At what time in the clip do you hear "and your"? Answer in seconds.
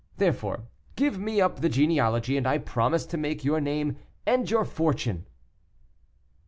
4.25-4.65